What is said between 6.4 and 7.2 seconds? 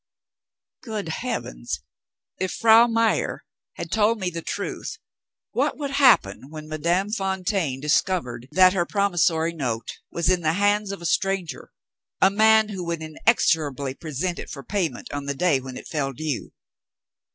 when Madame